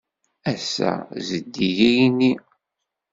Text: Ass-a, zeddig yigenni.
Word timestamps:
Ass-a, 0.51 0.91
zeddig 1.27 1.77
yigenni. 1.95 2.33